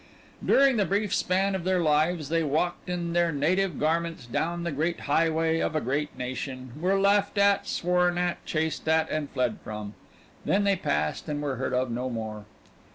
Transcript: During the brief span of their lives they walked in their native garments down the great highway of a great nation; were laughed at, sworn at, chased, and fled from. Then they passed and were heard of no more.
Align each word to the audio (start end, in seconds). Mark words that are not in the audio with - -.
During 0.43 0.77
the 0.77 0.85
brief 0.85 1.13
span 1.13 1.53
of 1.53 1.63
their 1.63 1.79
lives 1.79 2.29
they 2.29 2.41
walked 2.43 2.89
in 2.89 3.13
their 3.13 3.31
native 3.31 3.79
garments 3.79 4.25
down 4.25 4.63
the 4.63 4.71
great 4.71 5.01
highway 5.01 5.59
of 5.59 5.75
a 5.75 5.79
great 5.79 6.17
nation; 6.17 6.71
were 6.79 6.99
laughed 6.99 7.37
at, 7.37 7.67
sworn 7.67 8.17
at, 8.17 8.43
chased, 8.43 8.89
and 8.89 9.29
fled 9.29 9.59
from. 9.63 9.93
Then 10.43 10.63
they 10.63 10.75
passed 10.75 11.29
and 11.29 11.39
were 11.39 11.57
heard 11.57 11.75
of 11.75 11.91
no 11.91 12.09
more. 12.09 12.45